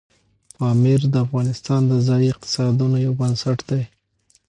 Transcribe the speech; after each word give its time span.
پامیر 0.57 1.01
د 1.09 1.15
افغانستان 1.25 1.81
د 1.87 1.93
ځایي 2.07 2.27
اقتصادونو 2.31 2.95
یو 3.05 3.13
بنسټ 3.19 3.59
دی. 3.69 3.83